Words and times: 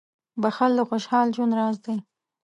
•بښل 0.41 0.71
د 0.77 0.81
خوشحال 0.89 1.27
ژوند 1.35 1.53
راز 1.59 1.77
دی. 1.85 1.95